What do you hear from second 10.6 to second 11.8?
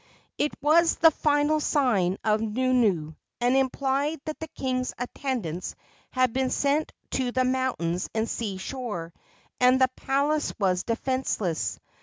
defenceless.